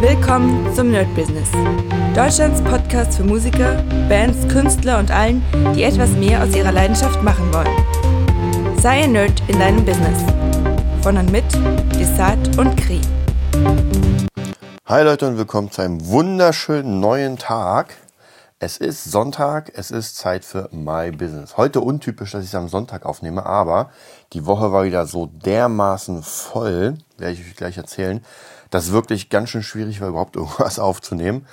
[0.00, 1.50] Willkommen zum Nerd Business.
[2.14, 5.42] Deutschlands Podcast für Musiker, Bands, Künstler und allen,
[5.74, 8.78] die etwas mehr aus ihrer Leidenschaft machen wollen.
[8.80, 10.22] Sei ein Nerd in deinem Business.
[11.02, 11.42] Von und mit
[11.98, 13.00] Desart und Kri.
[14.86, 17.96] Hi Leute und willkommen zu einem wunderschönen neuen Tag.
[18.60, 21.56] Es ist Sonntag, es ist Zeit für My Business.
[21.56, 23.90] Heute untypisch, dass ich es am Sonntag aufnehme, aber
[24.32, 28.24] die Woche war wieder so dermaßen voll, werde ich euch gleich erzählen,
[28.70, 31.46] dass wirklich ganz schön schwierig war, überhaupt irgendwas aufzunehmen.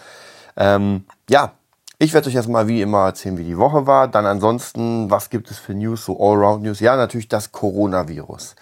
[0.57, 1.53] Ähm, ja,
[1.97, 4.07] ich werde euch erstmal wie immer erzählen, wie die Woche war.
[4.09, 6.81] Dann ansonsten, was gibt es für News, so Allround-News?
[6.81, 8.55] Ja, natürlich das Coronavirus.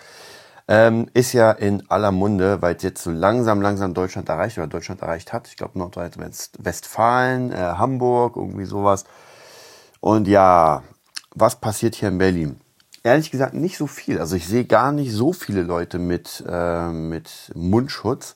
[0.67, 4.67] Ähm, ist ja in aller Munde, weil es jetzt so langsam, langsam Deutschland erreicht oder
[4.67, 5.47] Deutschland erreicht hat.
[5.47, 9.03] Ich glaube Nordrhein-Westfalen, äh, Hamburg, irgendwie sowas.
[9.99, 10.83] Und ja,
[11.33, 12.61] was passiert hier in Berlin?
[13.03, 14.20] Ehrlich gesagt nicht so viel.
[14.20, 18.35] Also ich sehe gar nicht so viele Leute mit, äh, mit Mundschutz.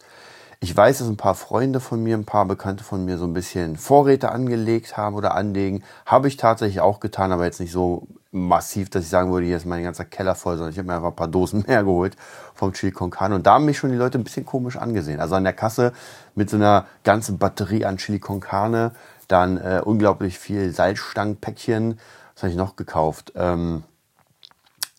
[0.59, 3.33] Ich weiß, dass ein paar Freunde von mir, ein paar Bekannte von mir so ein
[3.33, 5.83] bisschen Vorräte angelegt haben oder anlegen.
[6.05, 9.57] Habe ich tatsächlich auch getan, aber jetzt nicht so massiv, dass ich sagen würde, hier
[9.57, 12.15] ist mein ganzer Keller voll, sondern ich habe mir einfach ein paar Dosen mehr geholt
[12.55, 13.35] vom Chili con Carne.
[13.35, 15.19] Und da haben mich schon die Leute ein bisschen komisch angesehen.
[15.19, 15.93] Also an der Kasse
[16.33, 18.93] mit so einer ganzen Batterie an Chili con Carne,
[19.27, 21.99] dann äh, unglaublich viel Salzstangenpäckchen.
[22.33, 23.33] Was habe ich noch gekauft?
[23.35, 23.83] Ähm,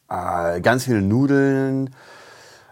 [0.08, 1.90] äh, ganz viele Nudeln,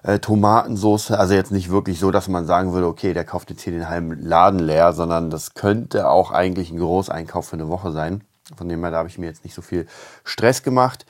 [0.07, 1.11] äh, Tomatensauce.
[1.11, 3.89] Also jetzt nicht wirklich so, dass man sagen würde, okay, der kauft jetzt hier den
[3.89, 8.23] halben Laden leer, sondern das könnte auch eigentlich ein Großeinkauf für eine Woche sein.
[8.57, 9.87] Von dem her, da habe ich mir jetzt nicht so viel
[10.25, 11.05] Stress gemacht.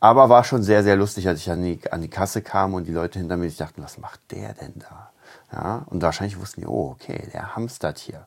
[0.00, 2.86] Aber war schon sehr, sehr lustig, als ich an die, an die Kasse kam und
[2.86, 5.10] die Leute hinter mir sich dachten, was macht der denn da?
[5.50, 8.26] Ja, und wahrscheinlich wussten die, oh, okay, der hamstert hier.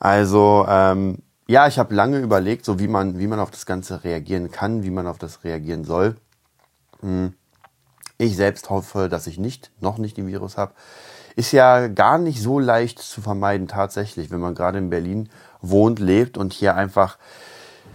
[0.00, 4.04] Also, ähm, ja, ich habe lange überlegt, so wie man, wie man auf das Ganze
[4.04, 6.16] reagieren kann, wie man auf das reagieren soll.
[7.00, 7.34] Hm.
[8.18, 10.72] Ich selbst hoffe, dass ich nicht, noch nicht den Virus habe.
[11.36, 15.28] Ist ja gar nicht so leicht zu vermeiden tatsächlich, wenn man gerade in Berlin
[15.60, 17.18] wohnt, lebt und hier einfach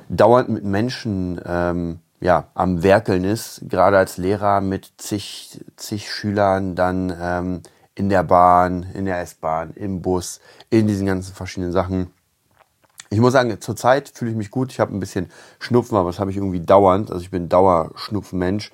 [0.09, 6.76] dauernd mit Menschen ähm, ja, am Werkeln ist, gerade als Lehrer mit zig, zig Schülern
[6.76, 7.61] dann ähm,
[7.95, 10.39] in der Bahn, in der S-Bahn, im Bus,
[10.70, 12.11] in diesen ganzen verschiedenen Sachen.
[13.09, 14.71] Ich muss sagen, zurzeit fühle ich mich gut.
[14.71, 17.11] Ich habe ein bisschen Schnupfen, aber das habe ich irgendwie dauernd.
[17.11, 18.71] Also ich bin Dauerschnupfenmensch.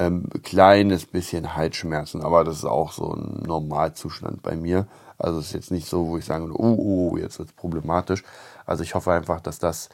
[0.00, 4.86] Ähm, kleines bisschen Halsschmerzen, aber das ist auch so ein Normalzustand bei mir.
[5.18, 8.24] Also es ist jetzt nicht so, wo ich sage, oh, oh, jetzt wird's problematisch.
[8.64, 9.90] Also ich hoffe einfach, dass das,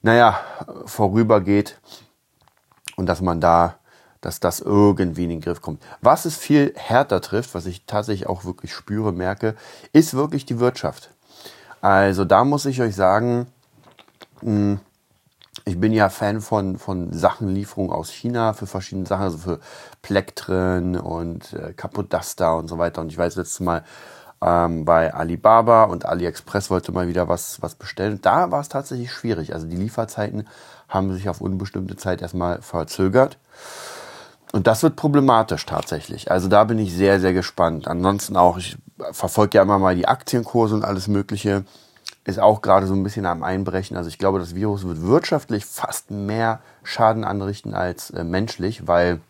[0.00, 0.40] naja,
[0.86, 1.78] vorübergeht
[2.96, 3.74] und dass man da,
[4.22, 5.82] dass das irgendwie in den Griff kommt.
[6.00, 9.56] Was es viel härter trifft, was ich tatsächlich auch wirklich spüre, merke,
[9.92, 11.10] ist wirklich die Wirtschaft.
[11.82, 13.46] Also da muss ich euch sagen,
[14.40, 14.80] mh, hm,
[15.64, 19.60] ich bin ja Fan von, von Sachenlieferung aus China für verschiedene Sachen, also für
[20.02, 23.00] Plektren und äh, Kapodaster und so weiter.
[23.00, 23.82] Und ich weiß letztes Mal
[24.42, 28.18] ähm, bei Alibaba und AliExpress wollte mal wieder was, was bestellen.
[28.20, 29.54] Da war es tatsächlich schwierig.
[29.54, 30.46] Also die Lieferzeiten
[30.88, 33.38] haben sich auf unbestimmte Zeit erstmal verzögert.
[34.52, 36.30] Und das wird problematisch tatsächlich.
[36.30, 37.88] Also da bin ich sehr, sehr gespannt.
[37.88, 38.76] Ansonsten auch, ich
[39.12, 41.64] verfolge ja immer mal die Aktienkurse und alles Mögliche
[42.24, 43.96] ist auch gerade so ein bisschen am Einbrechen.
[43.96, 49.20] Also ich glaube, das Virus wird wirtschaftlich fast mehr Schaden anrichten als äh, menschlich, weil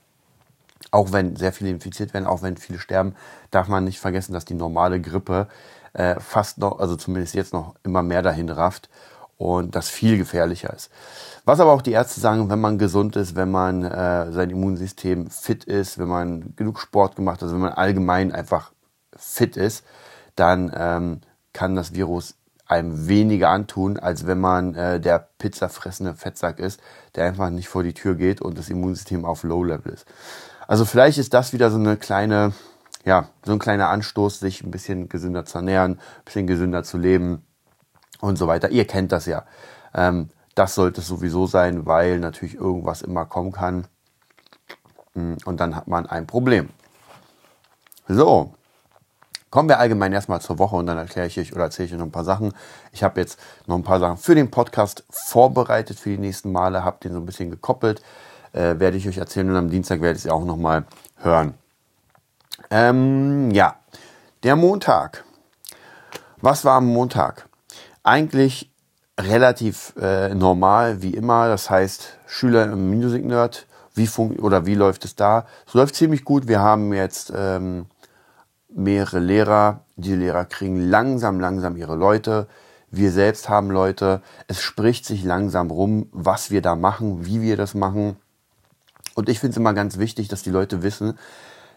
[0.90, 3.16] auch wenn sehr viele infiziert werden, auch wenn viele sterben,
[3.50, 5.48] darf man nicht vergessen, dass die normale Grippe
[5.92, 8.88] äh, fast noch, also zumindest jetzt noch immer mehr dahin rafft
[9.36, 10.90] und das viel gefährlicher ist.
[11.44, 15.30] Was aber auch die Ärzte sagen, wenn man gesund ist, wenn man äh, sein Immunsystem
[15.30, 18.72] fit ist, wenn man genug Sport gemacht hat, also wenn man allgemein einfach
[19.16, 19.84] fit ist,
[20.36, 21.20] dann ähm,
[21.52, 26.80] kann das Virus einem weniger antun, als wenn man äh, der pizzafressende Fettsack ist,
[27.14, 30.06] der einfach nicht vor die Tür geht und das Immunsystem auf Low-Level ist.
[30.66, 32.52] Also vielleicht ist das wieder so eine kleine,
[33.04, 36.96] ja, so ein kleiner Anstoß, sich ein bisschen gesünder zu ernähren, ein bisschen gesünder zu
[36.96, 37.44] leben
[38.20, 38.70] und so weiter.
[38.70, 39.44] Ihr kennt das ja.
[39.94, 43.86] Ähm, das sollte es sowieso sein, weil natürlich irgendwas immer kommen kann.
[45.14, 46.70] Mm, und dann hat man ein Problem.
[48.08, 48.54] So,
[49.54, 51.98] Kommen wir allgemein erstmal zur Woche und dann erkläre ich euch oder erzähle ich euch
[52.00, 52.52] noch ein paar Sachen.
[52.90, 53.38] Ich habe jetzt
[53.68, 57.20] noch ein paar Sachen für den Podcast vorbereitet für die nächsten Male, habe den so
[57.20, 58.02] ein bisschen gekoppelt,
[58.52, 60.86] äh, werde ich euch erzählen und am Dienstag werde ich es auch nochmal
[61.18, 61.54] hören.
[62.68, 63.76] Ähm, ja,
[64.42, 65.22] der Montag.
[66.40, 67.48] Was war am Montag?
[68.02, 68.72] Eigentlich
[69.20, 71.46] relativ äh, normal, wie immer.
[71.46, 75.46] Das heißt, Schüler im Music Nerd, wie fun oder wie läuft es da?
[75.64, 76.48] Es läuft ziemlich gut.
[76.48, 77.86] Wir haben jetzt ähm,
[78.74, 79.80] mehrere Lehrer.
[79.96, 82.46] Die Lehrer kriegen langsam, langsam ihre Leute.
[82.90, 84.22] Wir selbst haben Leute.
[84.46, 88.16] Es spricht sich langsam rum, was wir da machen, wie wir das machen.
[89.14, 91.18] Und ich finde es immer ganz wichtig, dass die Leute wissen,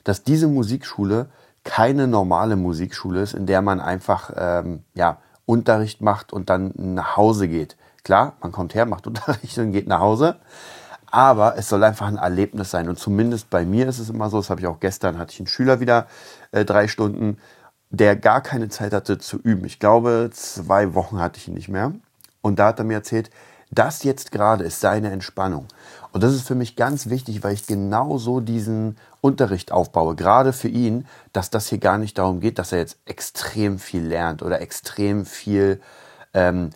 [0.04, 1.30] dass diese Musikschule
[1.64, 7.18] keine normale Musikschule ist, in der man einfach ähm, ja, Unterricht macht und dann nach
[7.18, 7.78] Hause geht.
[8.04, 10.38] Klar, man kommt her, macht Unterricht und geht nach Hause.
[11.10, 12.90] Aber es soll einfach ein Erlebnis sein.
[12.90, 15.40] Und zumindest bei mir ist es immer so, das habe ich auch gestern, hatte ich
[15.40, 16.08] einen Schüler wieder
[16.52, 17.38] äh, drei Stunden,
[17.90, 19.66] der gar keine Zeit hatte zu üben.
[19.66, 21.94] Ich glaube, zwei Wochen hatte ich ihn nicht mehr.
[22.42, 23.30] Und da hat er mir erzählt,
[23.72, 25.68] das jetzt gerade ist seine Entspannung.
[26.12, 30.54] Und das ist für mich ganz wichtig, weil ich genau so diesen Unterricht aufbaue, gerade
[30.54, 34.42] für ihn, dass das hier gar nicht darum geht, dass er jetzt extrem viel lernt
[34.42, 35.82] oder extrem viel,
[36.34, 36.70] ähm,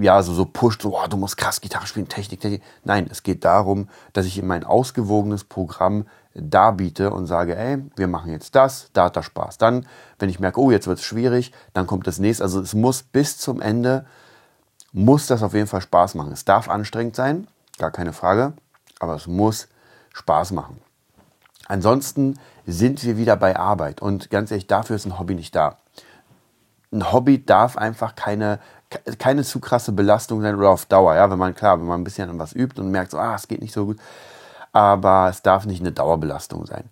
[0.00, 2.62] ja, so, so pusht, so, oh, du musst krass Gitarre spielen, Technik, Technik.
[2.82, 8.08] Nein, es geht darum, dass ich ihm mein ausgewogenes Programm darbiete und sage, ey, wir
[8.08, 9.58] machen jetzt das, da hat er Spaß.
[9.58, 9.86] Dann,
[10.18, 12.44] wenn ich merke, oh, jetzt wird es schwierig, dann kommt das nächste.
[12.44, 14.06] Also es muss bis zum Ende,
[14.92, 16.32] muss das auf jeden Fall Spaß machen.
[16.32, 17.48] Es darf anstrengend sein,
[17.78, 18.52] gar keine Frage,
[19.00, 19.68] aber es muss
[20.12, 20.78] Spaß machen.
[21.68, 25.78] Ansonsten sind wir wieder bei Arbeit und ganz ehrlich, dafür ist ein Hobby nicht da.
[26.92, 28.60] Ein Hobby darf einfach keine,
[29.18, 31.16] keine zu krasse Belastung sein oder auf Dauer.
[31.16, 33.34] Ja, wenn man klar, wenn man ein bisschen an was übt und merkt, so, ah,
[33.34, 33.98] es geht nicht so gut,
[34.76, 36.84] aber es darf nicht eine Dauerbelastung sein.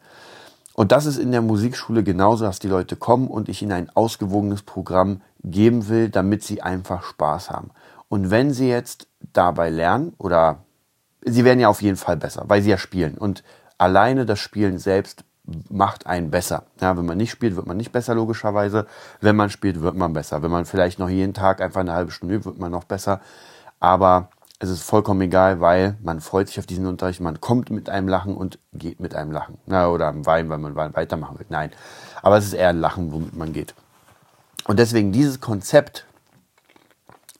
[0.72, 3.90] Und das ist in der Musikschule genauso, dass die Leute kommen und ich ihnen ein
[3.94, 7.72] ausgewogenes Programm geben will, damit sie einfach Spaß haben.
[8.08, 10.60] Und wenn sie jetzt dabei lernen oder
[11.26, 13.44] sie werden ja auf jeden Fall besser, weil sie ja spielen und
[13.76, 15.24] alleine das Spielen selbst
[15.68, 16.62] macht einen besser.
[16.80, 18.86] Ja, wenn man nicht spielt, wird man nicht besser logischerweise.
[19.20, 20.42] Wenn man spielt, wird man besser.
[20.42, 23.20] Wenn man vielleicht noch jeden Tag einfach eine halbe Stunde übt, wird man noch besser.
[23.78, 24.30] Aber
[24.60, 28.08] es ist vollkommen egal, weil man freut sich auf diesen Unterricht, man kommt mit einem
[28.08, 29.58] Lachen und geht mit einem Lachen.
[29.66, 31.46] Na, oder am Wein, weil man weitermachen will.
[31.48, 31.70] Nein.
[32.22, 33.74] Aber es ist eher ein Lachen, womit man geht.
[34.66, 36.06] Und deswegen dieses Konzept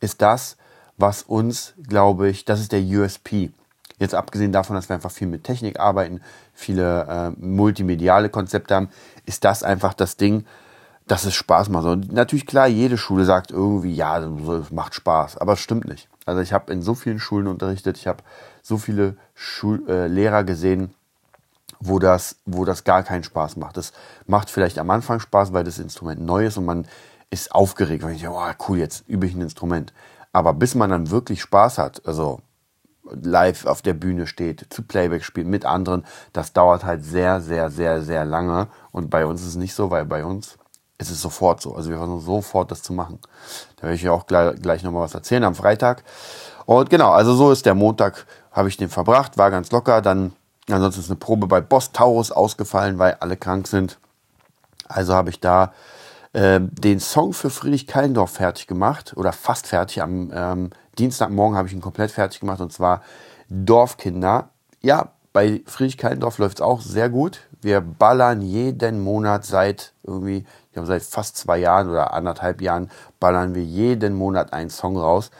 [0.00, 0.56] ist das,
[0.96, 3.50] was uns, glaube ich, das ist der USP.
[3.98, 6.20] Jetzt abgesehen davon, dass wir einfach viel mit Technik arbeiten,
[6.52, 8.88] viele äh, multimediale Konzepte haben,
[9.24, 10.44] ist das einfach das Ding,
[11.06, 11.86] dass es Spaß macht.
[11.86, 16.08] Und natürlich klar, jede Schule sagt irgendwie, ja, es macht Spaß, aber es stimmt nicht.
[16.24, 18.22] Also ich habe in so vielen Schulen unterrichtet, ich habe
[18.62, 20.94] so viele Schul äh, Lehrer gesehen,
[21.80, 23.76] wo das, wo das gar keinen Spaß macht.
[23.76, 23.92] Das
[24.26, 26.86] macht vielleicht am Anfang Spaß, weil das Instrument neu ist und man
[27.30, 29.92] ist aufgeregt, weil ich denke, oh, cool, jetzt übe ich ein Instrument.
[30.32, 32.40] Aber bis man dann wirklich Spaß hat, also
[33.10, 37.70] live auf der Bühne steht, zu Playback spielt mit anderen, das dauert halt sehr, sehr,
[37.70, 38.68] sehr, sehr lange.
[38.92, 40.58] Und bei uns ist es nicht so, weil bei uns
[40.98, 41.74] ist es sofort so.
[41.74, 43.18] Also wir versuchen sofort das zu machen.
[43.76, 46.04] Da werde ich ja auch gleich, gleich nochmal was erzählen am Freitag.
[46.66, 50.00] Und genau, also so ist der Montag, habe ich den verbracht, war ganz locker.
[50.00, 50.32] Dann,
[50.70, 53.98] ansonsten ist eine Probe bei Boss Taurus ausgefallen, weil alle krank sind.
[54.88, 55.72] Also habe ich da
[56.32, 60.02] äh, den Song für Friedrich Kallendorf fertig gemacht oder fast fertig.
[60.02, 63.02] Am ähm, Dienstagmorgen habe ich ihn komplett fertig gemacht und zwar
[63.48, 64.50] Dorfkinder.
[64.80, 67.40] Ja, bei Friedrich Kallendorf läuft es auch sehr gut.
[67.60, 70.44] Wir ballern jeden Monat seit irgendwie,
[70.74, 72.90] ich glaube seit fast zwei Jahren oder anderthalb Jahren,
[73.20, 75.30] ballern wir jeden Monat einen Song raus.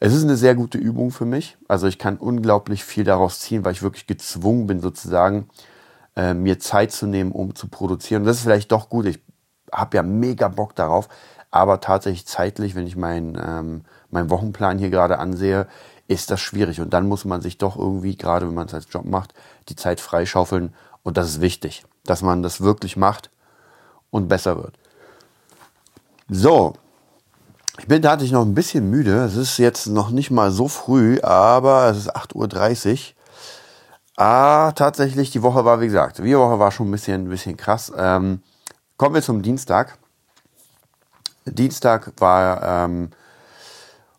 [0.00, 1.58] Es ist eine sehr gute Übung für mich.
[1.68, 5.50] Also ich kann unglaublich viel daraus ziehen, weil ich wirklich gezwungen bin, sozusagen
[6.16, 8.22] äh, mir Zeit zu nehmen, um zu produzieren.
[8.22, 9.04] Und das ist vielleicht doch gut.
[9.04, 9.22] Ich
[9.70, 11.10] habe ja mega Bock darauf,
[11.50, 15.66] aber tatsächlich zeitlich, wenn ich meinen ähm, mein Wochenplan hier gerade ansehe,
[16.08, 16.80] ist das schwierig.
[16.80, 19.34] Und dann muss man sich doch irgendwie, gerade wenn man es als Job macht,
[19.68, 20.72] die Zeit freischaufeln.
[21.02, 23.30] Und das ist wichtig, dass man das wirklich macht
[24.10, 24.74] und besser wird.
[26.28, 26.74] So,
[27.78, 29.24] ich bin tatsächlich noch ein bisschen müde.
[29.24, 32.98] Es ist jetzt noch nicht mal so früh, aber es ist 8.30 Uhr.
[34.16, 37.56] Ah, tatsächlich, die Woche war, wie gesagt, die Woche war schon ein bisschen, ein bisschen
[37.56, 37.90] krass.
[37.96, 38.42] Ähm,
[38.98, 39.96] kommen wir zum Dienstag.
[41.46, 43.10] Dienstag war, ähm,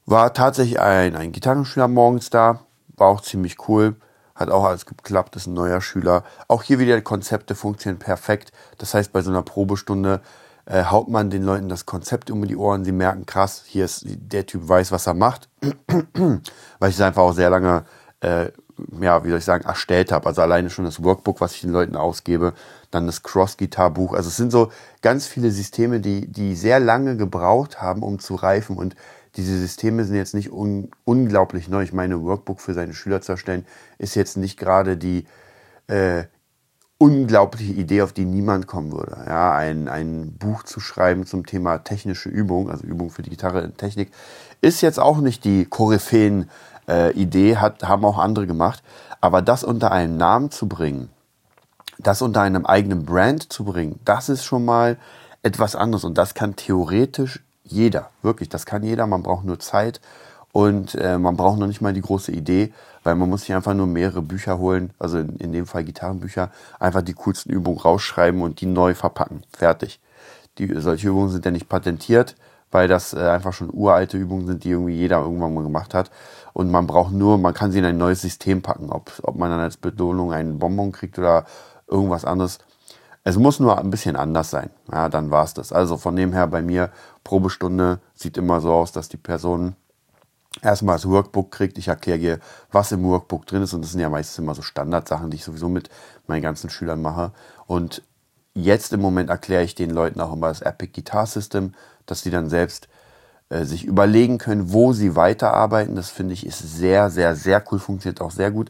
[0.08, 2.62] war tatsächlich ein, ein Gitarrenschüler morgens da.
[2.98, 3.96] War auch ziemlich cool.
[4.42, 6.24] Hat auch alles geklappt, ist ein neuer Schüler.
[6.48, 8.52] Auch hier wieder Konzepte funktionieren perfekt.
[8.80, 10.22] Das heißt, bei so einer Probestunde
[10.66, 12.84] äh, haut man den Leuten das Konzept um die Ohren.
[12.84, 15.48] Sie merken, krass, hier ist der Typ weiß, was er macht.
[16.80, 17.84] Weil ich es einfach auch sehr lange,
[18.22, 18.48] äh,
[19.00, 20.26] ja, wie soll ich sagen, erstellt habe.
[20.26, 22.54] Also alleine schon das Workbook, was ich den Leuten ausgebe,
[22.90, 24.14] dann das Cross-Guitar-Buch.
[24.14, 24.72] Also es sind so
[25.02, 28.78] ganz viele Systeme, die, die sehr lange gebraucht haben, um zu reifen.
[28.78, 28.96] Und
[29.38, 31.84] diese Systeme sind jetzt nicht un unglaublich neu.
[31.84, 33.66] Ich meine, Workbook für seine Schüler zu erstellen,
[33.98, 35.26] ist jetzt nicht gerade die
[35.88, 36.26] äh,
[36.98, 39.18] unglaubliche Idee, auf die niemand kommen würde.
[39.26, 43.62] Ja, ein, ein Buch zu schreiben zum Thema technische Übung, also Übung für die Gitarre
[43.62, 44.12] in Technik,
[44.62, 46.50] ist jetzt auch nicht die Koryphäen
[46.88, 48.84] äh, hat, haben auch andere gemacht.
[49.20, 51.10] Aber das unter einem Namen zu bringen,
[51.98, 54.98] das unter einem eigenen Brand zu bringen, das ist schon mal
[55.42, 60.02] etwas anderes und das kann theoretisch jeder, wirklich, das kann jeder, man braucht nur Zeit
[60.52, 62.74] und äh, man braucht noch nicht mal die große Idee,
[63.04, 66.52] weil man muss sich einfach nur mehrere Bücher holen, also in, in dem Fall Gitarrenbücher,
[66.80, 69.44] einfach die coolsten Übungen rausschreiben und die neu verpacken.
[69.52, 70.00] Fertig.
[70.58, 72.36] Die, solche Übungen sind ja nicht patentiert,
[72.72, 76.12] weil das äh, einfach schon uralte Übungen sind, die irgendwie jeder irgendwann mal gemacht hat.
[76.54, 79.50] Und man braucht nur, man kann sie in ein neues System packen, ob, ob man
[79.50, 81.46] dann als Belohnung einen Bonbon kriegt oder
[81.88, 82.60] irgendwas anderes.
[83.24, 84.72] Es muss nur ein bisschen anders sein.
[84.92, 85.72] Ja, dann war's das.
[85.72, 86.90] Also von dem her bei mir,
[87.24, 89.76] Probestunde sieht immer so aus, dass die Person
[90.62, 91.78] erstmal das Workbook kriegt.
[91.78, 92.40] Ich erkläre ihr,
[92.72, 93.74] was im Workbook drin ist.
[93.74, 95.90] Und das sind ja meistens immer so Standardsachen, die ich sowieso mit
[96.28, 97.32] meinen ganzen Schülern mache.
[97.68, 98.04] Und
[98.54, 101.74] jetzt im Moment erkläre ich den Leuten auch immer das Epic Guitar System,
[102.06, 102.90] dass sie dann selbst
[103.50, 105.96] äh, sich überlegen können, wo sie weiterarbeiten.
[105.96, 108.70] Das finde ich ist sehr, sehr, sehr cool, funktioniert auch sehr gut.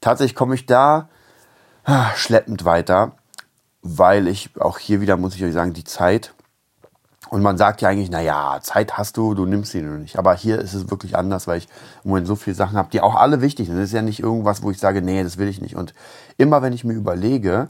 [0.00, 1.08] Tatsächlich komme ich da
[1.84, 3.12] ah, schleppend weiter,
[3.82, 6.33] weil ich auch hier wieder, muss ich euch sagen, die Zeit
[7.30, 10.18] und man sagt ja eigentlich, na ja, Zeit hast du, du nimmst sie nur nicht.
[10.18, 11.68] Aber hier ist es wirklich anders, weil ich
[12.04, 13.76] im Moment so viele Sachen habe, die auch alle wichtig sind.
[13.76, 15.76] Das ist ja nicht irgendwas, wo ich sage, nee, das will ich nicht.
[15.76, 15.94] Und
[16.36, 17.68] immer wenn ich mir überlege,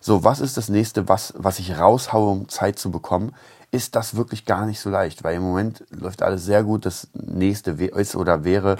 [0.00, 3.34] so, was ist das nächste, was, was ich raushaue, um Zeit zu bekommen,
[3.70, 6.86] ist das wirklich gar nicht so leicht, weil im Moment läuft alles sehr gut.
[6.86, 8.76] Das nächste ist oder wäre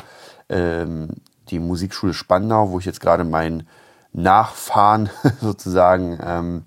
[0.48, 1.08] ähm,
[1.48, 3.66] die Musikschule Spandau, wo ich jetzt gerade mein
[4.12, 5.10] Nachfahren
[5.40, 6.64] sozusagen ähm,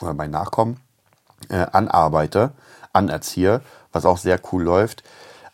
[0.00, 0.78] oder mein Nachkommen
[1.48, 2.52] äh, anarbeite,
[2.92, 3.60] anerziehe,
[3.92, 5.02] was auch sehr cool läuft.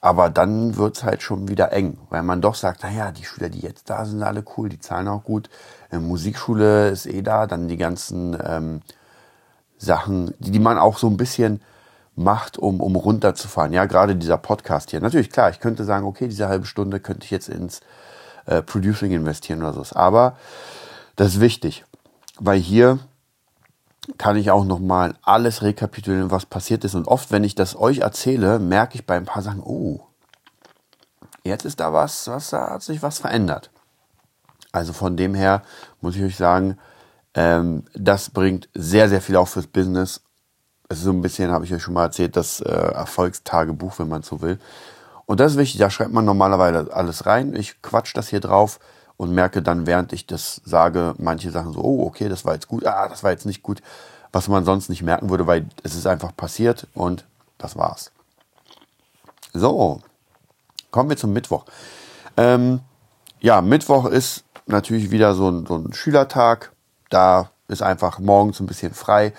[0.01, 3.61] Aber dann wird's halt schon wieder eng, weil man doch sagt, naja, die Schüler, die
[3.61, 5.49] jetzt da sind, sind alle cool, die zahlen auch gut.
[5.91, 8.83] Äh, Musikschule ist eh da, dann die ganzen ähm,
[9.79, 11.63] Sachen, die, die man auch so ein bisschen
[12.17, 13.73] macht, um, um runterzufahren.
[13.73, 15.01] Ja, gerade dieser Podcast hier.
[15.01, 17.81] Natürlich, klar, ich könnte sagen, okay, diese halbe Stunde könnte ich jetzt ins
[18.47, 19.97] äh, Producing investieren oder so.
[19.97, 20.37] Aber
[21.17, 21.85] das ist wichtig,
[22.39, 22.99] weil hier
[24.19, 26.95] kann ich auch nochmal alles rekapitulieren, was passiert ist.
[26.95, 30.01] Und oft, wenn ich das euch erzähle, merke ich bei ein paar Sachen, oh,
[31.45, 33.71] jetzt ist da was, was da hat sich was verändert.
[34.73, 35.63] Also von dem her
[36.01, 36.79] muss ich euch sagen,
[37.35, 40.23] ähm, das bringt sehr, sehr viel auch fürs Business.
[40.89, 44.09] Es ist so ein bisschen, habe ich euch schon mal erzählt, das äh, Erfolgstagebuch, wenn
[44.09, 44.59] man so will.
[45.27, 47.55] Und das ist wichtig, da schreibt man normalerweise alles rein.
[47.55, 48.81] Ich quatsch das hier drauf
[49.23, 52.67] und merke dann, während ich das sage, manche Sachen so, oh, okay, das war jetzt
[52.67, 53.81] gut, ah, das war jetzt nicht gut,
[54.33, 57.25] was man sonst nicht merken würde, weil es ist einfach passiert und
[57.57, 58.11] das war's.
[59.55, 60.01] So,
[60.91, 61.67] kommen wir zum Mittwoch.
[62.37, 62.81] Ähm,
[63.39, 66.73] ja, Mittwoch ist natürlich wieder so ein, so ein Schülertag.
[67.09, 69.33] Da ist einfach morgens ein bisschen frei.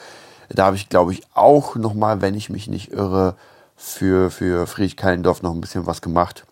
[0.47, 3.35] Da habe ich, glaube ich, auch nochmal, wenn ich mich nicht irre,
[3.75, 6.45] für, für Friedrich Kallendorf noch ein bisschen was gemacht.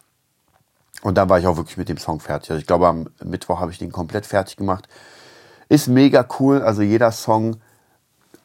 [1.04, 2.52] Und da war ich auch wirklich mit dem Song fertig.
[2.52, 4.88] Also ich glaube, am Mittwoch habe ich den komplett fertig gemacht.
[5.70, 6.62] Ist mega cool.
[6.62, 7.58] Also jeder Song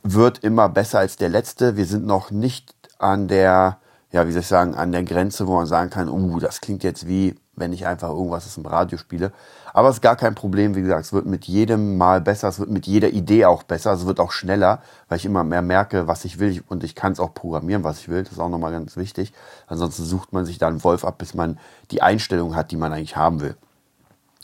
[0.02, 1.76] wird immer besser als der letzte.
[1.76, 3.78] Wir sind noch nicht an der,
[4.10, 6.82] ja, wie soll ich sagen, an der Grenze, wo man sagen kann, uh, das klingt
[6.82, 9.32] jetzt wie, wenn ich einfach irgendwas aus dem Radio spiele.
[9.72, 12.58] Aber es ist gar kein Problem, wie gesagt, es wird mit jedem Mal besser, es
[12.58, 16.06] wird mit jeder Idee auch besser, es wird auch schneller, weil ich immer mehr merke,
[16.06, 18.22] was ich will und ich kann es auch programmieren, was ich will.
[18.22, 19.32] Das ist auch nochmal ganz wichtig.
[19.66, 21.58] Ansonsten sucht man sich da einen Wolf ab, bis man
[21.90, 23.56] die Einstellung hat, die man eigentlich haben will.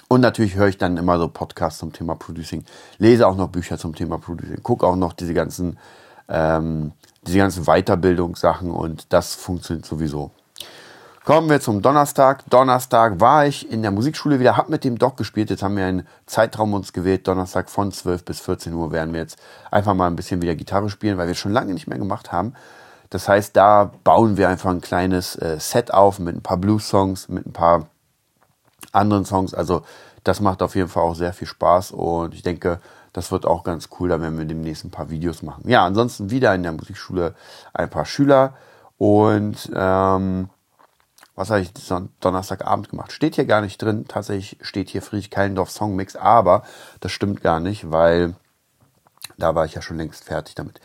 [0.08, 2.64] Und natürlich höre ich dann immer so Podcasts zum Thema Producing,
[2.98, 5.78] lese auch noch Bücher zum Thema Producing, gucke auch noch diese ganzen,
[6.28, 6.92] ähm,
[7.26, 10.30] diese ganzen Weiterbildungssachen und das funktioniert sowieso.
[11.24, 12.42] Kommen wir zum Donnerstag.
[12.50, 15.50] Donnerstag war ich in der Musikschule wieder, habe mit dem Doc gespielt.
[15.50, 17.28] Jetzt haben wir einen Zeitraum uns gewählt.
[17.28, 19.38] Donnerstag von 12 bis 14 Uhr werden wir jetzt
[19.70, 22.32] einfach mal ein bisschen wieder Gitarre spielen, weil wir es schon lange nicht mehr gemacht
[22.32, 22.54] haben.
[23.08, 27.28] Das heißt, da bauen wir einfach ein kleines äh, Set auf mit ein paar Blues-Songs,
[27.28, 27.86] mit ein paar
[28.90, 29.54] anderen Songs.
[29.54, 29.82] Also
[30.24, 32.80] das macht auf jeden Fall auch sehr viel Spaß und ich denke,
[33.12, 35.68] das wird auch ganz cool, da werden wir demnächst ein paar Videos machen.
[35.68, 37.36] Ja, ansonsten wieder in der Musikschule
[37.74, 38.54] ein paar Schüler
[38.98, 40.48] und ähm,
[41.34, 41.72] was habe ich
[42.20, 43.12] Donnerstagabend gemacht?
[43.12, 44.06] Steht hier gar nicht drin.
[44.06, 46.62] Tatsächlich steht hier Friedrich Keilendorf Songmix, aber
[47.00, 48.34] das stimmt gar nicht, weil
[49.38, 50.80] da war ich ja schon längst fertig damit.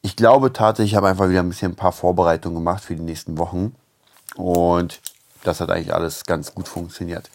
[0.00, 3.02] Ich glaube tatsächlich, ich habe einfach wieder ein bisschen ein paar Vorbereitungen gemacht für die
[3.02, 3.76] nächsten Wochen
[4.34, 5.00] und
[5.44, 7.30] das hat eigentlich alles ganz gut funktioniert.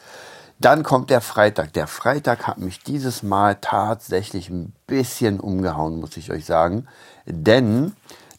[0.60, 1.74] Dann kommt der Freitag.
[1.74, 6.88] Der Freitag hat mich dieses Mal tatsächlich ein bisschen umgehauen, muss ich euch sagen.
[7.26, 7.96] Denn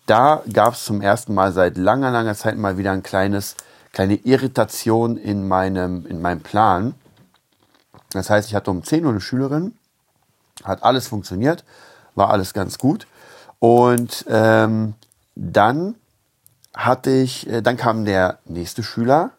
[0.06, 3.54] da gab es zum ersten Mal seit langer, langer Zeit mal wieder ein kleines
[3.92, 6.94] kleine Irritation in meinem, in meinem Plan.
[8.10, 9.76] Das heißt, ich hatte um 10 Uhr eine Schülerin,
[10.64, 11.64] hat alles funktioniert,
[12.14, 13.06] war alles ganz gut.
[13.58, 14.94] Und ähm,
[15.34, 15.94] dann
[16.74, 19.32] hatte ich, äh, dann kam der nächste Schüler,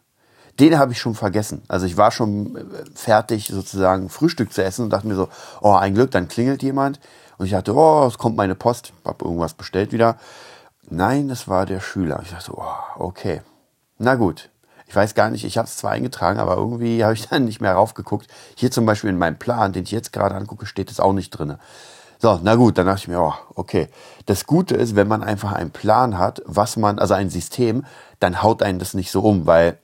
[0.59, 1.63] den habe ich schon vergessen.
[1.67, 2.63] Also ich war schon äh,
[2.93, 5.29] fertig, sozusagen Frühstück zu essen und dachte mir so,
[5.61, 6.99] oh, ein Glück, dann klingelt jemand.
[7.37, 10.17] Und ich dachte, oh, es kommt meine Post, habe irgendwas bestellt wieder.
[10.89, 12.19] Nein, es war der Schüler.
[12.23, 13.41] Ich dachte, oh, okay.
[13.99, 14.49] Na gut.
[14.87, 17.61] Ich weiß gar nicht, ich habe es zwar eingetragen, aber irgendwie habe ich dann nicht
[17.61, 18.27] mehr raufgeguckt.
[18.55, 21.31] Hier zum Beispiel in meinem Plan, den ich jetzt gerade angucke, steht es auch nicht
[21.31, 21.57] drin.
[22.17, 23.87] So, na gut, dann dachte ich mir, oh, okay.
[24.25, 27.85] Das Gute ist, wenn man einfach einen Plan hat, was man, also ein System,
[28.19, 29.77] dann haut einen das nicht so um, weil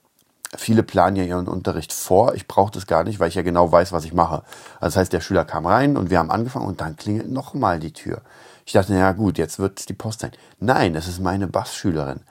[0.57, 2.33] viele planen ja ihren Unterricht vor.
[2.33, 4.43] Ich brauche das gar nicht, weil ich ja genau weiß, was ich mache.
[4.79, 7.79] Also das heißt, der Schüler kam rein und wir haben angefangen und dann klingelt nochmal
[7.79, 8.21] die Tür.
[8.65, 10.31] Ich dachte, ja gut, jetzt wird es die Post sein.
[10.59, 12.21] Nein, es ist meine Bassschülerin.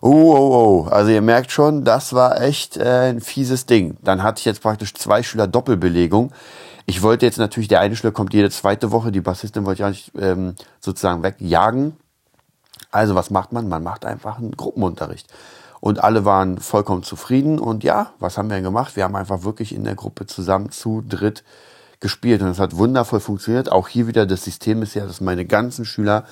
[0.00, 0.88] Oh, oh, oh.
[0.88, 3.96] Also ihr merkt schon, das war echt äh, ein fieses Ding.
[4.02, 6.32] Dann hatte ich jetzt praktisch zwei Schüler Doppelbelegung.
[6.84, 9.86] Ich wollte jetzt natürlich, der eine Schüler kommt jede zweite Woche, die Bassistin wollte ich
[9.86, 11.96] eigentlich ähm, sozusagen wegjagen.
[12.90, 13.68] Also was macht man?
[13.68, 15.26] Man macht einfach einen Gruppenunterricht.
[15.80, 17.58] Und alle waren vollkommen zufrieden.
[17.58, 18.96] Und ja, was haben wir denn gemacht?
[18.96, 21.42] Wir haben einfach wirklich in der Gruppe zusammen zu dritt
[22.00, 23.72] gespielt und es hat wundervoll funktioniert.
[23.72, 26.24] Auch hier wieder das System ist ja, dass meine ganzen Schüler,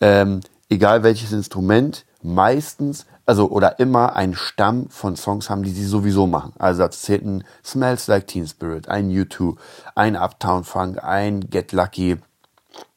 [0.00, 5.84] ähm, egal welches Instrument, meistens, also oder immer einen Stamm von Songs haben, die sie
[5.84, 6.52] sowieso machen.
[6.58, 9.56] Also da zählt ein Smells Like Teen Spirit, ein U2,
[9.94, 12.18] ein Uptown Funk, ein Get Lucky,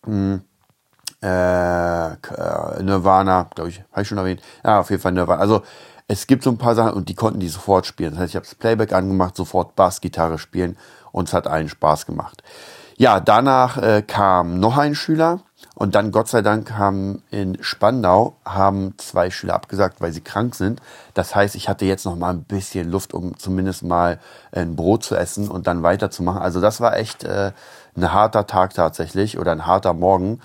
[0.04, 0.42] hm,
[1.22, 4.42] äh, Nirvana, glaube ich, habe ich schon erwähnt.
[4.64, 5.42] Ja, auf jeden Fall Nirvana.
[5.42, 5.64] Also
[6.08, 8.12] es gibt so ein paar Sachen und die konnten die sofort spielen.
[8.12, 10.78] Das heißt, ich habe das Playback angemacht, sofort Bass, Gitarre spielen
[11.12, 12.44] und es hat allen Spaß gemacht.
[12.98, 15.42] Ja, danach äh, kam noch ein Schüler
[15.76, 20.56] und dann Gott sei Dank haben in Spandau haben zwei Schüler abgesagt, weil sie krank
[20.56, 20.82] sind.
[21.14, 24.20] Das heißt, ich hatte jetzt noch mal ein bisschen Luft, um zumindest mal
[24.54, 26.42] ein Brot zu essen und dann weiterzumachen.
[26.42, 27.52] Also das war echt äh,
[27.98, 30.40] ein harter Tag tatsächlich oder ein harter Morgen,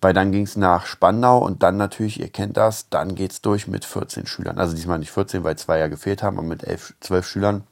[0.00, 3.68] weil dann ging es nach Spandau und dann natürlich, ihr kennt das, dann geht's durch
[3.68, 4.58] mit 14 Schülern.
[4.58, 7.62] Also diesmal nicht 14, weil zwei ja gefehlt haben, aber mit elf, zwölf Schülern.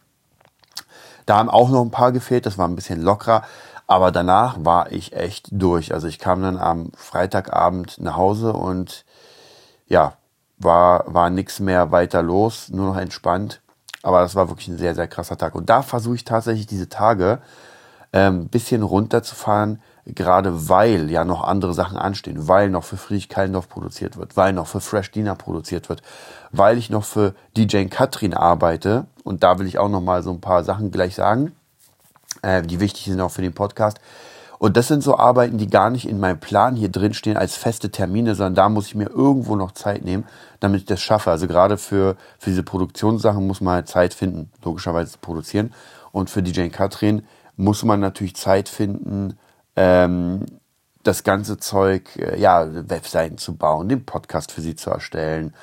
[1.27, 3.43] Da haben auch noch ein paar gefehlt, das war ein bisschen lockerer.
[3.87, 5.93] Aber danach war ich echt durch.
[5.93, 9.05] Also ich kam dann am Freitagabend nach Hause und
[9.87, 10.15] ja,
[10.59, 13.61] war, war nichts mehr weiter los, nur noch entspannt.
[14.03, 15.55] Aber das war wirklich ein sehr, sehr krasser Tag.
[15.55, 17.41] Und da versuche ich tatsächlich diese Tage
[18.13, 23.69] ähm, bisschen runterzufahren, gerade weil ja noch andere Sachen anstehen, weil noch für Friedrich Kallendorf
[23.69, 26.03] produziert wird, weil noch für Fresh Dina produziert wird,
[26.51, 30.31] weil ich noch für DJ Katrin arbeite und da will ich auch noch mal so
[30.31, 31.53] ein paar Sachen gleich sagen,
[32.43, 33.99] äh, die wichtig sind auch für den Podcast.
[34.59, 37.57] Und das sind so Arbeiten, die gar nicht in meinem Plan hier drin stehen als
[37.57, 40.25] feste Termine, sondern da muss ich mir irgendwo noch Zeit nehmen,
[40.61, 41.33] damit ich das schaffe.
[41.33, 45.75] Also gerade für, für diese Produktionssachen muss man halt Zeit finden, logischerweise zu produzieren.
[46.13, 47.27] Und für DJ Katrin
[47.57, 49.37] muss man natürlich Zeit finden,
[49.75, 50.47] ähm,
[51.03, 55.55] das ganze Zeug, äh, ja, Webseiten zu bauen, den Podcast für sie zu erstellen,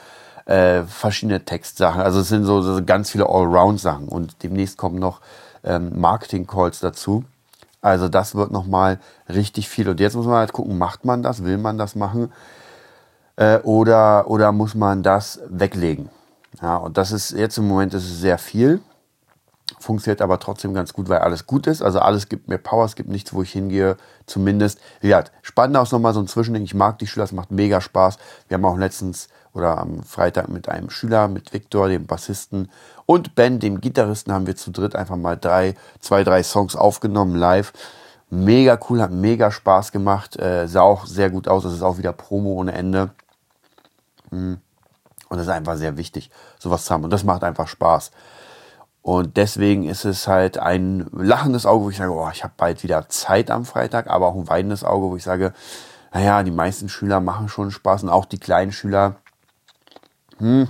[0.46, 2.02] äh, verschiedene Textsachen.
[2.02, 5.22] Also es sind so, so ganz viele Allround-Sachen und demnächst kommen noch
[5.64, 7.24] ähm, Marketing-Calls dazu.
[7.82, 9.88] Also das wird nochmal richtig viel.
[9.90, 12.32] Und jetzt muss man halt gucken, macht man das, will man das machen
[13.38, 16.10] äh, oder, oder muss man das weglegen?
[16.62, 18.82] Ja, und das ist jetzt im Moment ist es sehr viel
[19.78, 21.82] funktioniert aber trotzdem ganz gut, weil alles gut ist.
[21.82, 24.80] Also alles gibt mir Power, es gibt nichts, wo ich hingehe, zumindest.
[25.02, 26.64] Ja, spannend auch nochmal so ein Zwischending.
[26.64, 28.18] Ich mag die Schüler, es macht mega Spaß.
[28.48, 29.28] Wir haben auch letztens
[29.60, 32.70] oder am Freitag mit einem Schüler, mit Viktor, dem Bassisten
[33.06, 37.36] und Ben, dem Gitarristen, haben wir zu dritt einfach mal drei, zwei, drei Songs aufgenommen
[37.36, 37.74] live.
[38.30, 41.66] Mega cool, hat mega Spaß gemacht, äh, sah auch sehr gut aus.
[41.66, 43.12] Es ist auch wieder Promo ohne Ende.
[44.30, 44.60] Hm.
[45.30, 47.04] Und das ist einfach sehr wichtig, sowas zu haben.
[47.04, 48.12] Und das macht einfach Spaß.
[49.02, 52.84] Und deswegen ist es halt ein lachendes Auge, wo ich sage, oh, ich habe bald
[52.84, 55.54] wieder Zeit am Freitag, aber auch ein weinendes Auge, wo ich sage,
[56.14, 59.16] naja, die meisten Schüler machen schon Spaß und auch die kleinen Schüler,
[60.40, 60.68] hm,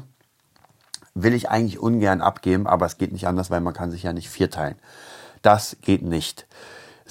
[1.14, 4.14] will ich eigentlich ungern abgeben, aber es geht nicht anders, weil man kann sich ja
[4.14, 4.76] nicht vierteilen.
[5.42, 6.48] Das geht nicht.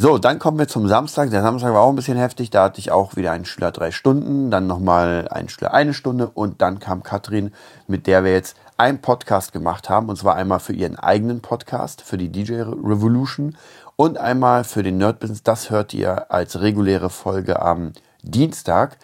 [0.00, 1.30] So, dann kommen wir zum Samstag.
[1.30, 2.50] Der Samstag war auch ein bisschen heftig.
[2.50, 6.28] Da hatte ich auch wieder einen Schüler drei Stunden, dann nochmal einen Schüler eine Stunde
[6.28, 7.52] und dann kam Katrin,
[7.88, 10.08] mit der wir jetzt einen Podcast gemacht haben.
[10.08, 13.56] Und zwar einmal für ihren eigenen Podcast, für die DJ Revolution
[13.96, 15.42] und einmal für den Nerd Business.
[15.42, 17.92] Das hört ihr als reguläre Folge am
[18.22, 18.98] Dienstag.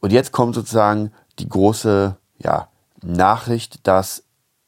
[0.00, 2.68] Und jetzt kommt sozusagen die große ja,
[3.02, 4.24] Nachricht, dass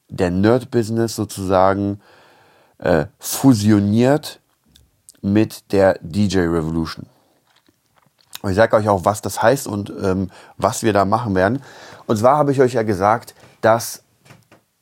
[0.09, 2.01] der Nerd Business sozusagen
[2.79, 4.41] äh, fusioniert
[5.23, 7.07] mit der DJ Revolution.
[8.47, 11.63] Ich sage euch auch, was das heißt und ähm, was wir da machen werden.
[12.07, 14.03] Und zwar habe ich euch ja gesagt, dass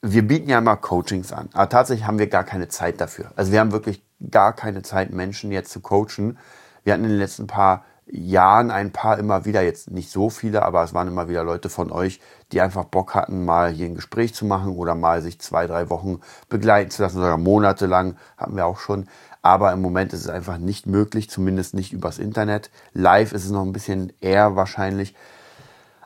[0.00, 1.48] wir bieten ja immer Coachings an.
[1.52, 3.30] Aber tatsächlich haben wir gar keine Zeit dafür.
[3.36, 6.38] Also wir haben wirklich gar keine Zeit, Menschen jetzt zu coachen.
[6.82, 7.84] Wir hatten in den letzten paar
[8.14, 11.70] Jahren ein paar immer wieder, jetzt nicht so viele, aber es waren immer wieder Leute
[11.70, 12.20] von euch,
[12.52, 15.88] die einfach Bock hatten, mal hier ein Gespräch zu machen oder mal sich zwei, drei
[15.88, 16.20] Wochen
[16.50, 19.08] begleiten zu lassen, sogar monatelang hatten wir auch schon.
[19.40, 22.70] Aber im Moment ist es einfach nicht möglich, zumindest nicht übers Internet.
[22.92, 25.14] Live ist es noch ein bisschen eher wahrscheinlich.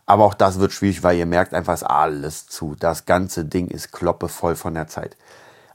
[0.06, 2.76] Aber auch das wird schwierig, weil ihr merkt einfach, es alles zu.
[2.78, 5.16] Das ganze Ding ist kloppevoll von der Zeit.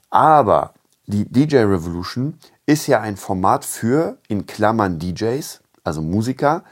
[0.10, 0.74] Aber
[1.08, 6.63] die DJ Revolution ist ja ein Format für, in Klammern DJs, also Musiker,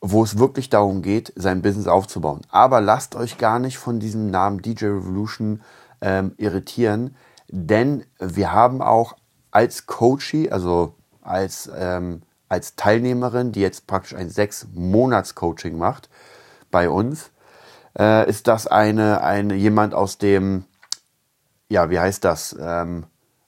[0.00, 2.42] wo es wirklich darum geht, sein Business aufzubauen.
[2.50, 5.62] Aber lasst euch gar nicht von diesem Namen DJ Revolution
[6.00, 7.16] ähm, irritieren,
[7.48, 9.16] denn wir haben auch
[9.50, 16.10] als Coachie, also als, ähm, als Teilnehmerin, die jetzt praktisch ein sechs Monats Coaching macht
[16.70, 17.30] bei uns,
[17.98, 20.64] äh, ist das eine, eine jemand aus dem,
[21.68, 23.06] ja, wie heißt das, ähm,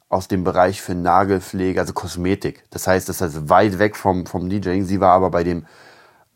[0.09, 2.65] aus dem Bereich für Nagelpflege, also Kosmetik.
[2.71, 4.85] Das heißt, das ist weit weg vom, vom DJing.
[4.85, 5.67] Sie war aber bei dem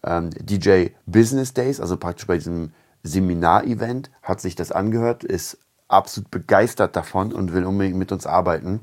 [0.04, 6.30] ähm, DJ Business Days, also praktisch bei diesem Seminarevent, hat sich das angehört, ist absolut
[6.30, 8.80] begeistert davon und will unbedingt mit uns arbeiten.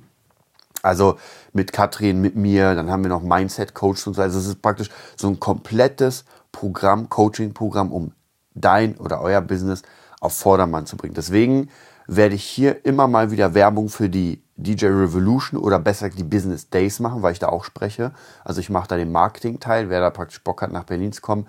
[0.83, 1.17] Also
[1.53, 4.21] mit Katrin, mit mir, dann haben wir noch Mindset Coach und so.
[4.21, 8.13] Also es ist praktisch so ein komplettes Programm, Coaching-Programm, um
[8.53, 9.81] dein oder euer Business
[10.19, 11.13] auf Vordermann zu bringen.
[11.13, 11.69] Deswegen
[12.07, 16.69] werde ich hier immer mal wieder Werbung für die DJ Revolution oder besser die Business
[16.69, 18.11] Days machen, weil ich da auch spreche.
[18.43, 21.47] Also ich mache da den Marketing-Teil, wer da praktisch Bock hat, nach Berlin zu kommen,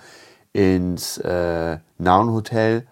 [0.52, 2.86] ins äh, Nauen Hotel,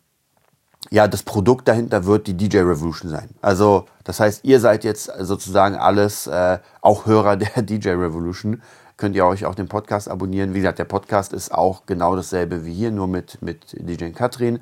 [0.89, 3.29] ja, das Produkt dahinter wird die DJ Revolution sein.
[3.41, 8.61] Also, das heißt, ihr seid jetzt sozusagen alles, äh, auch Hörer der DJ Revolution
[8.97, 10.53] könnt ihr euch auch den Podcast abonnieren.
[10.53, 14.59] Wie gesagt, der Podcast ist auch genau dasselbe wie hier, nur mit, mit DJ Katrin.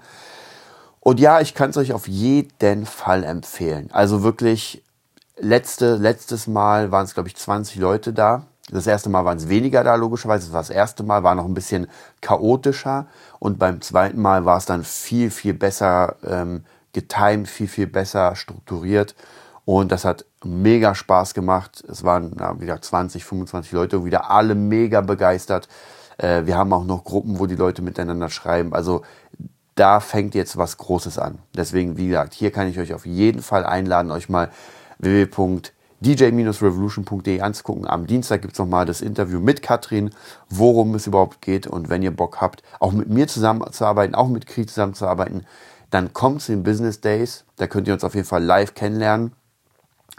[1.00, 3.90] Und ja, ich kann es euch auf jeden Fall empfehlen.
[3.94, 4.84] Also wirklich,
[5.38, 8.48] letzte, letztes Mal waren es, glaube ich, 20 Leute da.
[8.72, 10.46] Das erste Mal waren es weniger da, logischerweise.
[10.48, 11.88] Das war das erste Mal, war noch ein bisschen
[12.22, 13.06] chaotischer.
[13.40, 18.36] Und beim zweiten Mal war es dann viel, viel besser ähm, getimed, viel, viel besser
[18.36, 19.16] strukturiert.
[19.66, 21.84] Und das hat mega Spaß gemacht.
[21.88, 25.68] Es waren na, wieder 20, 25 Leute, wieder alle mega begeistert.
[26.18, 28.74] Äh, wir haben auch noch Gruppen, wo die Leute miteinander schreiben.
[28.74, 29.04] Also
[29.76, 31.40] da fängt jetzt was Großes an.
[31.56, 34.50] Deswegen, wie gesagt, hier kann ich euch auf jeden Fall einladen, euch mal
[36.06, 37.88] www.dj-revolution.de anzugucken.
[37.88, 40.12] Am Dienstag gibt's noch mal das Interview mit Katrin,
[40.50, 41.68] worum es überhaupt geht.
[41.68, 45.46] Und wenn ihr Bock habt, auch mit mir zusammenzuarbeiten, auch mit Kri zusammenzuarbeiten,
[45.90, 47.46] dann kommt zu den Business Days.
[47.58, 49.34] Da könnt ihr uns auf jeden Fall live kennenlernen.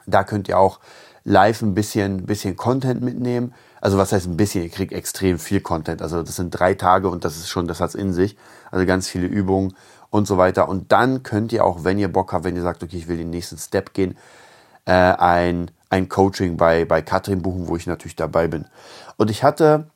[0.06, 0.80] Da könnt ihr auch
[1.24, 3.52] live ein bisschen, bisschen Content mitnehmen.
[3.80, 4.64] Also was heißt ein bisschen?
[4.64, 6.02] Ihr kriegt extrem viel Content.
[6.02, 8.36] Also das sind drei Tage und das ist schon, das hat's in sich.
[8.70, 9.74] Also ganz viele Übungen
[10.10, 10.68] und so weiter.
[10.68, 13.16] Und dann könnt ihr auch, wenn ihr Bock habt, wenn ihr sagt, okay, ich will
[13.16, 14.16] den nächsten Step gehen,
[14.86, 18.66] äh, ein, ein Coaching bei, bei Katrin buchen, wo ich natürlich dabei bin.
[19.16, 19.88] Und ich hatte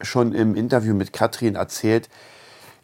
[0.00, 2.08] schon im Interview mit Katrin erzählt,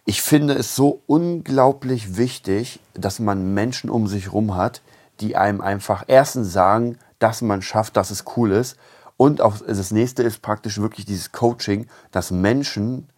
[0.05, 4.83] ich finde es so unglaublich wichtig, dass man Menschen um sich herum hat,
[5.21, 8.77] die einem einfach erstens sagen, dass man schafft, dass es cool ist.
[9.17, 13.09] Und auch das nächste ist praktisch wirklich dieses Coaching, dass Menschen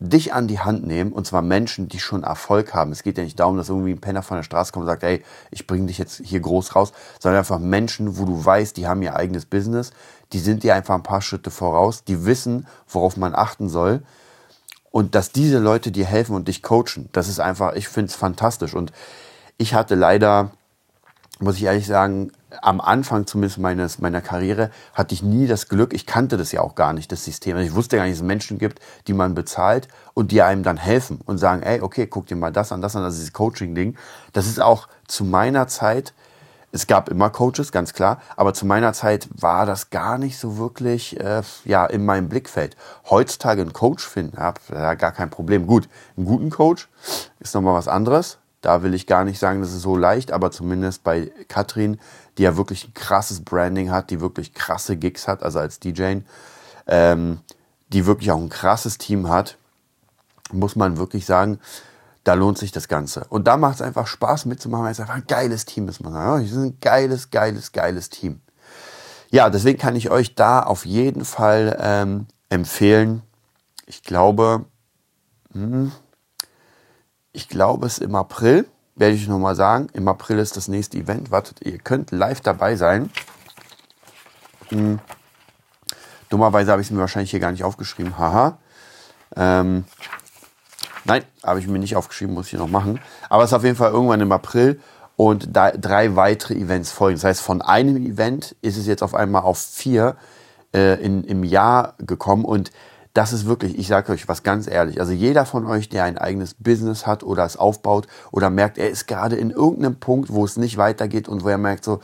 [0.00, 2.92] dich an die Hand nehmen, und zwar Menschen, die schon Erfolg haben.
[2.92, 5.02] Es geht ja nicht darum, dass irgendwie ein Penner von der Straße kommt und sagt,
[5.02, 8.86] ey, ich bringe dich jetzt hier groß raus, sondern einfach Menschen, wo du weißt, die
[8.86, 9.90] haben ihr eigenes Business,
[10.32, 14.02] die sind dir einfach ein paar Schritte voraus, die wissen, worauf man achten soll.
[14.90, 18.16] Und dass diese Leute dir helfen und dich coachen, das ist einfach, ich finde es
[18.16, 18.74] fantastisch.
[18.74, 18.92] Und
[19.56, 20.52] ich hatte leider
[21.40, 25.92] muss ich ehrlich sagen, am Anfang zumindest meines, meiner Karriere hatte ich nie das Glück,
[25.92, 27.56] ich kannte das ja auch gar nicht, das System.
[27.56, 30.62] Also ich wusste gar nicht, dass es Menschen gibt, die man bezahlt und die einem
[30.62, 33.20] dann helfen und sagen, ey, okay, guck dir mal das an, das an, das ist
[33.20, 33.96] dieses Coaching-Ding.
[34.32, 36.14] Das ist auch zu meiner Zeit,
[36.70, 40.58] es gab immer Coaches, ganz klar, aber zu meiner Zeit war das gar nicht so
[40.58, 42.76] wirklich äh, ja, in meinem Blickfeld.
[43.08, 45.66] Heutzutage einen Coach finden, ja, gar kein Problem.
[45.66, 46.88] Gut, einen guten Coach
[47.40, 50.50] ist nochmal was anderes da will ich gar nicht sagen, das ist so leicht, aber
[50.50, 51.98] zumindest bei Katrin,
[52.36, 56.18] die ja wirklich ein krasses Branding hat, die wirklich krasse Gigs hat, also als DJ,
[56.86, 57.40] ähm,
[57.88, 59.56] die wirklich auch ein krasses Team hat,
[60.52, 61.60] muss man wirklich sagen,
[62.24, 63.24] da lohnt sich das Ganze.
[63.28, 66.00] Und da macht es einfach Spaß mitzumachen, weil es einfach ein geiles Team ist.
[66.00, 68.40] Man sagt, ist ein geiles, geiles, geiles Team.
[69.30, 73.22] Ja, deswegen kann ich euch da auf jeden Fall ähm, empfehlen.
[73.86, 74.64] Ich glaube,
[75.52, 75.92] hm,
[77.38, 79.86] ich glaube es im April, werde ich nochmal sagen.
[79.92, 81.30] Im April ist das nächste Event.
[81.30, 83.10] Wartet, ihr könnt live dabei sein.
[84.70, 84.98] Hm.
[86.30, 88.18] Dummerweise habe ich es mir wahrscheinlich hier gar nicht aufgeschrieben.
[88.18, 88.58] Haha.
[89.36, 89.84] Ähm,
[91.04, 92.98] nein, habe ich mir nicht aufgeschrieben, muss ich noch machen.
[93.30, 94.80] Aber es ist auf jeden Fall irgendwann im April.
[95.14, 97.16] und da, drei weitere Events folgen.
[97.16, 100.16] Das heißt, von einem Event ist es jetzt auf einmal auf vier
[100.74, 102.72] äh, in, im Jahr gekommen und
[103.18, 106.18] das ist wirklich, ich sage euch was ganz ehrlich, also jeder von euch, der ein
[106.18, 110.44] eigenes Business hat oder es aufbaut oder merkt, er ist gerade in irgendeinem Punkt, wo
[110.44, 111.98] es nicht weitergeht und wo er merkt so,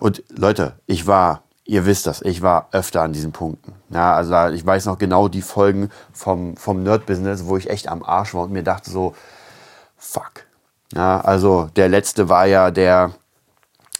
[0.00, 3.74] und Leute, ich war, ihr wisst das, ich war öfter an diesen Punkten.
[3.90, 8.02] Ja, also ich weiß noch genau die Folgen vom, vom Nerd-Business, wo ich echt am
[8.02, 9.14] Arsch war und mir dachte so,
[9.96, 10.46] fuck.
[10.94, 13.12] Ja, also der letzte war ja der,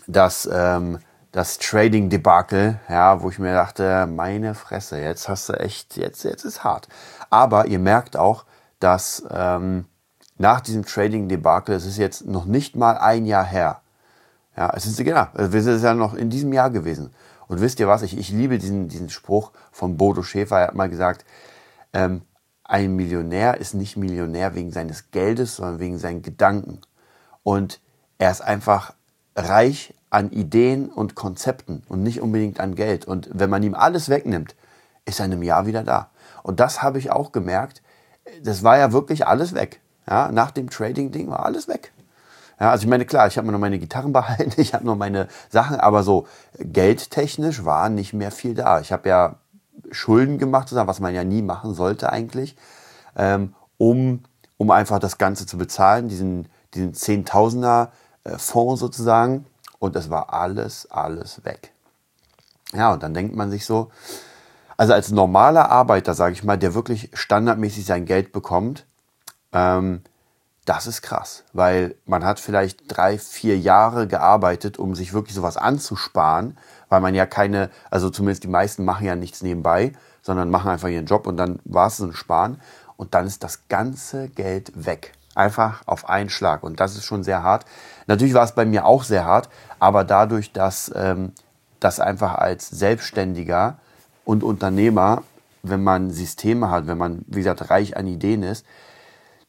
[0.08, 0.98] das, ähm,
[1.36, 6.46] das Trading-Debakel, ja, wo ich mir dachte, meine Fresse, jetzt hast du echt, jetzt, jetzt
[6.46, 6.88] ist hart.
[7.28, 8.46] Aber ihr merkt auch,
[8.80, 9.84] dass ähm,
[10.38, 13.82] nach diesem Trading-Debakel, es ist jetzt noch nicht mal ein Jahr her.
[14.56, 17.12] Ja, es ist genau, wir sind ja noch in diesem Jahr gewesen.
[17.48, 18.00] Und wisst ihr was?
[18.00, 20.60] Ich, ich liebe diesen, diesen Spruch von Bodo Schäfer.
[20.60, 21.26] Er hat mal gesagt,
[21.92, 22.22] ähm,
[22.64, 26.80] ein Millionär ist nicht Millionär wegen seines Geldes, sondern wegen seinen Gedanken.
[27.42, 27.82] Und
[28.16, 28.94] er ist einfach
[29.36, 33.04] reich an Ideen und Konzepten und nicht unbedingt an Geld.
[33.04, 34.54] Und wenn man ihm alles wegnimmt,
[35.04, 36.08] ist er in einem Jahr wieder da.
[36.42, 37.82] Und das habe ich auch gemerkt.
[38.42, 39.82] Das war ja wirklich alles weg.
[40.08, 41.92] Ja, nach dem Trading-Ding war alles weg.
[42.58, 45.28] Ja, also ich meine, klar, ich habe noch meine Gitarren behalten, ich habe noch meine
[45.50, 46.26] Sachen, aber so
[46.58, 48.80] geldtechnisch war nicht mehr viel da.
[48.80, 49.34] Ich habe ja
[49.90, 52.56] Schulden gemacht, was man ja nie machen sollte eigentlich,
[53.16, 54.22] ähm, um,
[54.56, 57.92] um einfach das Ganze zu bezahlen, diesen, diesen Zehntausender
[58.24, 59.44] äh, sozusagen.
[59.78, 61.72] Und das war alles, alles weg.
[62.72, 63.90] Ja, und dann denkt man sich so,
[64.76, 68.84] also als normaler Arbeiter, sage ich mal, der wirklich standardmäßig sein Geld bekommt,
[69.52, 70.02] ähm,
[70.66, 75.56] das ist krass, weil man hat vielleicht drei, vier Jahre gearbeitet, um sich wirklich sowas
[75.56, 76.58] anzusparen,
[76.88, 80.88] weil man ja keine, also zumindest die meisten machen ja nichts nebenbei, sondern machen einfach
[80.88, 82.60] ihren Job und dann war es ein Sparen
[82.96, 85.12] und dann ist das ganze Geld weg.
[85.36, 87.66] Einfach auf einen Schlag und das ist schon sehr hart.
[88.06, 91.32] Natürlich war es bei mir auch sehr hart, aber dadurch, dass ähm,
[91.78, 93.76] das einfach als Selbstständiger
[94.24, 95.22] und Unternehmer,
[95.62, 98.64] wenn man Systeme hat, wenn man, wie gesagt, reich an Ideen ist,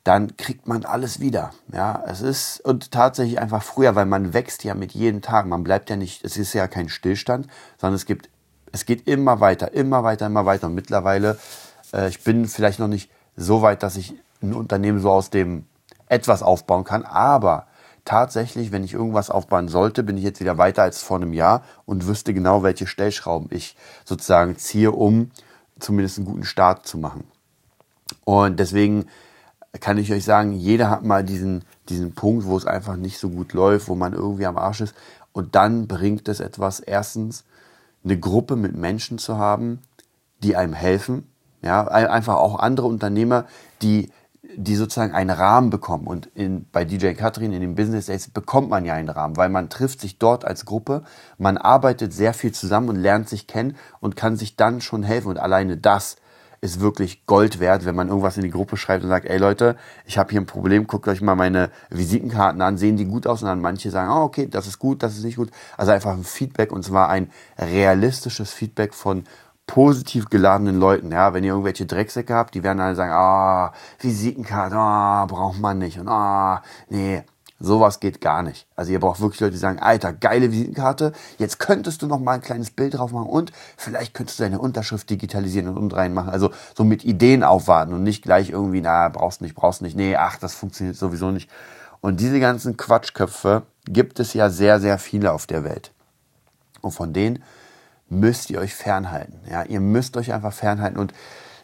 [0.04, 1.52] dann kriegt man alles wieder.
[1.74, 5.46] Ja, es ist und tatsächlich einfach früher, weil man wächst ja mit jedem Tag.
[5.46, 7.48] Man bleibt ja nicht, es ist ja kein Stillstand,
[7.78, 8.30] sondern es gibt,
[8.72, 10.68] es geht immer weiter, immer weiter, immer weiter.
[10.68, 11.38] Und mittlerweile,
[11.94, 15.66] äh, ich bin vielleicht noch nicht so weit, dass ich ein Unternehmen so aus dem
[16.10, 17.68] etwas aufbauen kann, aber
[18.06, 21.64] tatsächlich, wenn ich irgendwas aufbauen sollte, bin ich jetzt wieder weiter als vor einem Jahr
[21.86, 25.32] und wüsste genau, welche Stellschrauben ich sozusagen ziehe, um
[25.80, 27.26] zumindest einen guten Start zu machen.
[28.24, 29.08] Und deswegen
[29.80, 33.30] kann ich euch sagen, jeder hat mal diesen, diesen Punkt, wo es einfach nicht so
[33.30, 34.96] gut läuft, wo man irgendwie am Arsch ist.
[35.34, 37.44] Und dann bringt es etwas, erstens
[38.04, 39.82] eine Gruppe mit Menschen zu haben,
[40.44, 41.30] die einem helfen.
[41.62, 43.46] Ja, einfach auch andere Unternehmer,
[43.82, 44.12] die,
[44.56, 46.08] die sozusagen einen Rahmen bekommen.
[46.08, 49.50] Und in, bei DJ Katrin in den Business Days bekommt man ja einen Rahmen, weil
[49.50, 51.04] man trifft sich dort als Gruppe,
[51.38, 55.30] man arbeitet sehr viel zusammen und lernt sich kennen und kann sich dann schon helfen.
[55.30, 56.18] Und alleine das
[56.62, 59.76] ist wirklich Gold wert, wenn man irgendwas in die Gruppe schreibt und sagt, ey Leute,
[60.06, 63.42] ich habe hier ein Problem, guckt euch mal meine Visitenkarten an, sehen die gut aus
[63.42, 65.52] und dann manche sagen, oh, okay, das ist gut, das ist nicht gut.
[65.78, 67.30] Also einfach ein Feedback und zwar ein
[67.60, 69.26] realistisches Feedback von
[69.68, 71.12] positiv geladenen Leuten.
[71.12, 75.28] Ja, wenn ihr irgendwelche Drecksäcke habt, die werden alle sagen, ah, oh, Visitenkarte, ah, oh,
[75.28, 77.24] braucht man nicht und ah, oh, nee,
[77.60, 78.68] Sowas geht gar nicht.
[78.76, 82.34] Also ihr braucht wirklich Leute, die sagen, Alter, geile Visitenkarte, jetzt könntest du noch mal
[82.34, 86.30] ein kleines Bild drauf machen und vielleicht könntest du deine Unterschrift digitalisieren und unten machen.
[86.30, 90.16] Also so mit Ideen aufwarten und nicht gleich irgendwie, na, brauchst nicht, brauchst nicht, nee,
[90.16, 91.50] ach, das funktioniert sowieso nicht.
[92.00, 95.92] Und diese ganzen Quatschköpfe gibt es ja sehr, sehr viele auf der Welt.
[96.82, 97.44] Und von denen
[98.10, 99.42] müsst ihr euch fernhalten.
[99.50, 101.00] Ja, ihr müsst euch einfach fernhalten.
[101.00, 101.14] Und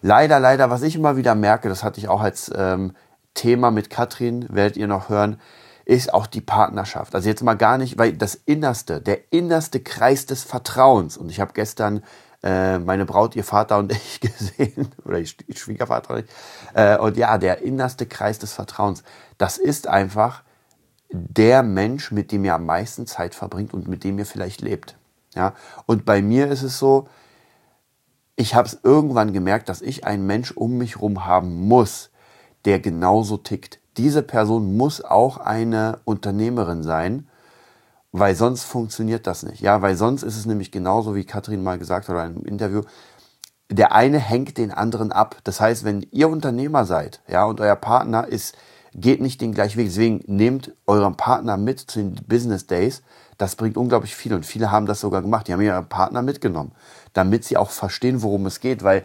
[0.01, 2.93] leider, leider, was ich immer wieder merke, das hatte ich auch als ähm,
[3.34, 5.39] Thema mit Katrin, werdet ihr noch hören,
[5.86, 7.13] ist auch die Partnerschaft.
[7.15, 11.39] Also jetzt mal gar nicht, weil das Innerste, der innerste Kreis des Vertrauens, und ich
[11.39, 12.03] habe gestern
[12.41, 16.23] äh, meine Braut, ihr Vater und ich gesehen, oder ihr Schwiegervater,
[16.73, 19.03] äh, und ja, der innerste Kreis des Vertrauens,
[19.38, 20.43] das ist einfach
[21.10, 24.95] der Mensch, mit dem ihr am meisten Zeit verbringt und mit dem ihr vielleicht lebt.
[25.36, 25.54] Ja?
[25.86, 27.08] Und bei mir ist es so,
[28.36, 32.10] ich habe es irgendwann gemerkt, dass ich einen Mensch um mich herum haben muss,
[32.65, 37.28] der genauso tickt diese Person muss auch eine Unternehmerin sein,
[38.12, 39.62] weil sonst funktioniert das nicht.
[39.62, 42.82] Ja, weil sonst ist es nämlich genauso, wie Katrin mal gesagt hat in einem Interview,
[43.72, 45.38] der eine hängt den anderen ab.
[45.43, 48.56] Das heißt, wenn ihr Unternehmer seid, ja, und euer Partner ist,
[48.93, 49.88] geht nicht den gleichen Weg.
[49.88, 53.02] Deswegen nehmt euren Partner mit zu den Business Days.
[53.38, 55.48] Das bringt unglaublich viel und viele haben das sogar gemacht.
[55.48, 56.72] Die haben ihren Partner mitgenommen,
[57.13, 58.84] damit sie auch verstehen, worum es geht.
[58.84, 59.04] Weil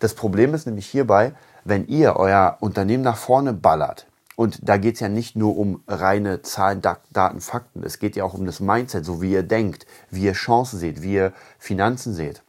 [0.00, 1.32] das Problem ist nämlich hierbei,
[1.64, 4.06] wenn ihr euer Unternehmen nach vorne ballert,
[4.40, 7.82] und da geht es ja nicht nur um reine Zahlen, Daten, Fakten.
[7.82, 11.02] Es geht ja auch um das Mindset, so wie ihr denkt, wie ihr Chancen seht,
[11.02, 12.42] wie ihr Finanzen seht.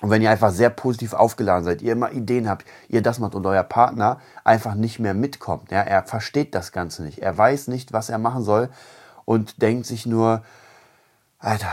[0.00, 3.36] Und wenn ihr einfach sehr positiv aufgeladen seid, ihr immer Ideen habt, ihr das macht
[3.36, 7.68] und euer Partner einfach nicht mehr mitkommt, ja, er versteht das Ganze nicht, er weiß
[7.68, 8.68] nicht, was er machen soll
[9.24, 10.42] und denkt sich nur,
[11.38, 11.72] Alter,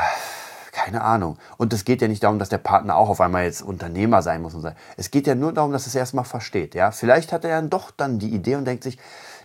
[0.72, 1.38] keine Ahnung.
[1.58, 4.42] Und es geht ja nicht darum, dass der Partner auch auf einmal jetzt Unternehmer sein
[4.42, 4.72] muss und so.
[4.98, 6.92] Es geht ja nur darum, dass es erstmal versteht, ja.
[6.92, 8.98] Vielleicht hat er ja doch dann die Idee und denkt sich,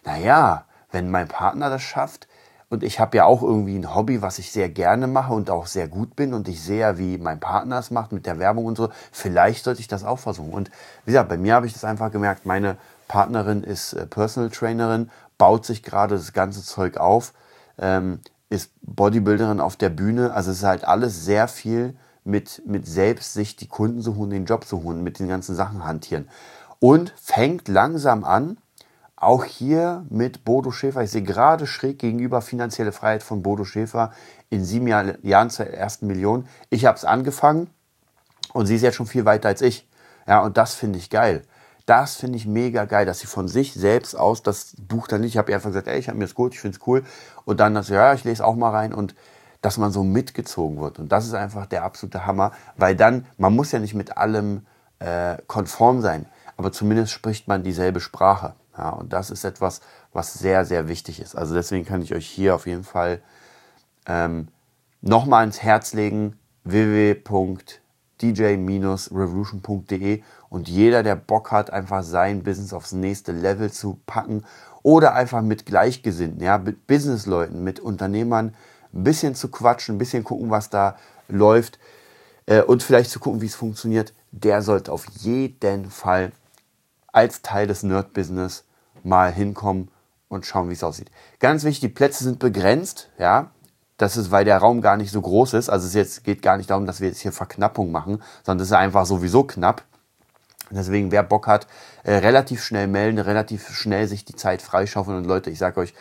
[0.04, 2.28] naja, wenn mein Partner das schafft,
[2.68, 5.66] und ich habe ja auch irgendwie ein Hobby, was ich sehr gerne mache und auch
[5.66, 8.64] sehr gut bin und ich sehe ja, wie mein Partner es macht mit der Werbung
[8.64, 8.88] und so.
[9.12, 10.52] Vielleicht sollte ich das auch versuchen.
[10.52, 10.70] Und
[11.04, 15.10] wie gesagt, bei mir habe ich das einfach gemerkt, meine Partnerin ist äh, Personal Trainerin,
[15.38, 17.32] baut sich gerade das ganze Zeug auf,
[17.78, 20.32] ähm, ist Bodybuilderin auf der Bühne.
[20.32, 24.46] Also es ist halt alles sehr viel mit, mit selbst sich die Kunden suchen, den
[24.46, 26.28] Job suchen, mit den ganzen Sachen hantieren.
[26.78, 28.58] Und fängt langsam an,
[29.16, 31.02] auch hier mit Bodo Schäfer.
[31.02, 34.12] Ich sehe gerade schräg gegenüber finanzielle Freiheit von Bodo Schäfer
[34.50, 36.46] in sieben Jahren zur ersten Million.
[36.68, 37.70] Ich habe es angefangen
[38.52, 39.88] und sie ist jetzt schon viel weiter als ich.
[40.26, 41.42] Ja, und das finde ich geil.
[41.86, 45.34] Das finde ich mega geil, dass sie von sich selbst aus das Buch dann nicht,
[45.34, 47.04] ich habe einfach gesagt, ey, ich habe mir das gut, ich finde es cool.
[47.44, 49.14] Und dann, dass, ja, ich lese auch mal rein und
[49.62, 50.98] dass man so mitgezogen wird.
[50.98, 54.66] Und das ist einfach der absolute Hammer, weil dann, man muss ja nicht mit allem
[54.98, 58.54] äh, konform sein, aber zumindest spricht man dieselbe Sprache.
[58.76, 59.80] Ja, und das ist etwas,
[60.12, 61.36] was sehr, sehr wichtig ist.
[61.36, 63.22] Also deswegen kann ich euch hier auf jeden Fall
[64.06, 64.48] ähm,
[65.00, 66.38] nochmal ins Herz legen,
[68.20, 74.44] www.dj-revolution.de und jeder, der Bock hat, einfach sein Business aufs nächste Level zu packen
[74.82, 78.54] oder einfach mit Gleichgesinnten, ja, mit Businessleuten, mit Unternehmern
[78.92, 80.96] ein bisschen zu quatschen, ein bisschen gucken, was da
[81.28, 81.78] läuft
[82.46, 86.32] äh, und vielleicht zu gucken, wie es funktioniert, der sollte auf jeden Fall
[87.12, 88.64] als Teil des Nerd-Business
[89.02, 89.88] mal hinkommen
[90.28, 91.10] und schauen, wie es aussieht.
[91.38, 93.50] Ganz wichtig, die Plätze sind begrenzt, ja.
[93.96, 95.68] Das ist, weil der Raum gar nicht so groß ist.
[95.68, 98.68] Also es jetzt geht gar nicht darum, dass wir jetzt hier Verknappung machen, sondern es
[98.68, 99.82] ist einfach sowieso knapp.
[100.70, 101.66] Deswegen, wer Bock hat,
[102.02, 105.16] äh, relativ schnell melden, relativ schnell sich die Zeit freischaufeln.
[105.16, 105.94] Und Leute, ich sage euch,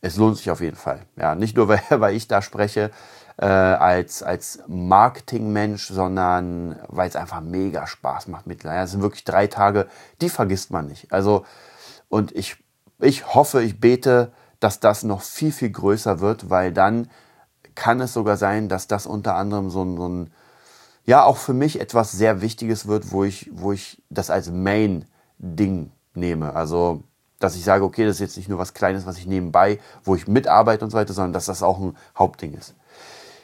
[0.00, 1.02] es lohnt sich auf jeden Fall.
[1.16, 2.90] Ja, nicht nur, weil, weil ich da spreche
[3.36, 8.84] äh, als, als Marketingmensch, sondern weil es einfach mega Spaß macht mittlerweile.
[8.84, 9.86] Es sind wirklich drei Tage,
[10.20, 11.12] die vergisst man nicht.
[11.12, 11.44] Also
[12.08, 12.56] und ich,
[13.00, 17.10] ich hoffe, ich bete, dass das noch viel, viel größer wird, weil dann
[17.76, 20.30] kann es sogar sein, dass das unter anderem so ein, so ein
[21.06, 25.92] ja, auch für mich etwas sehr Wichtiges wird, wo ich, wo ich das als Main-Ding
[26.14, 26.54] nehme.
[26.54, 27.04] Also,
[27.38, 30.16] dass ich sage, okay, das ist jetzt nicht nur was Kleines, was ich nebenbei, wo
[30.16, 32.74] ich mitarbeite und so weiter, sondern dass das auch ein Hauptding ist.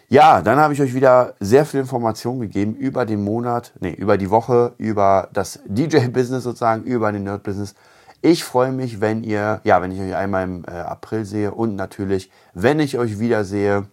[0.08, 4.18] Ja, dann habe ich euch wieder sehr viel Informationen gegeben über den Monat, nee, über
[4.18, 7.74] die Woche, über das DJ-Business sozusagen, über den Nerd-Business.
[8.20, 11.76] Ich freue mich, wenn ihr, ja, wenn ich euch einmal im äh, April sehe und
[11.76, 13.86] natürlich, wenn ich euch wiedersehe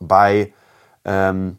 [0.00, 0.52] bei
[1.04, 1.58] ähm,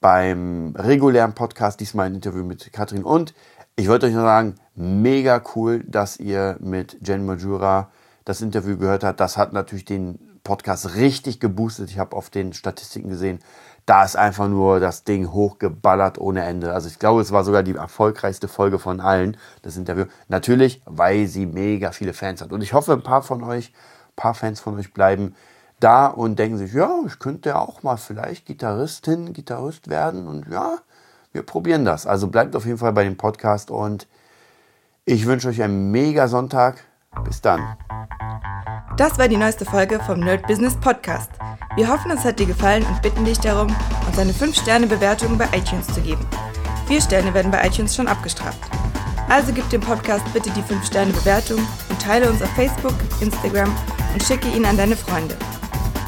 [0.00, 3.04] beim regulären Podcast, diesmal ein Interview mit Katrin.
[3.04, 3.34] Und
[3.76, 7.90] ich wollte euch noch sagen, mega cool, dass ihr mit Jen Majura
[8.24, 9.20] das Interview gehört habt.
[9.20, 11.90] Das hat natürlich den Podcast richtig geboostet.
[11.90, 13.40] Ich habe auf den Statistiken gesehen,
[13.86, 16.72] da ist einfach nur das Ding hochgeballert ohne Ende.
[16.72, 20.04] Also ich glaube, es war sogar die erfolgreichste Folge von allen, das Interview.
[20.28, 22.52] Natürlich, weil sie mega viele Fans hat.
[22.52, 25.34] Und ich hoffe, ein paar von euch, ein paar Fans von euch bleiben
[25.80, 30.26] da und denken sich, ja, ich könnte ja auch mal vielleicht Gitarristin, Gitarrist werden.
[30.26, 30.78] Und ja,
[31.32, 32.06] wir probieren das.
[32.06, 34.06] Also bleibt auf jeden Fall bei dem Podcast und
[35.04, 36.84] ich wünsche euch einen mega Sonntag.
[37.24, 37.76] Bis dann.
[38.96, 41.30] Das war die neueste Folge vom Nerd Business Podcast.
[41.74, 43.74] Wir hoffen, es hat dir gefallen und bitten dich darum,
[44.06, 46.24] uns eine 5-Sterne-Bewertung bei iTunes zu geben.
[46.86, 48.58] Vier Sterne werden bei iTunes schon abgestraft.
[49.28, 53.74] Also gib dem Podcast bitte die 5-Sterne-Bewertung und teile uns auf Facebook, Instagram
[54.12, 55.36] und schicke ihn an deine Freunde.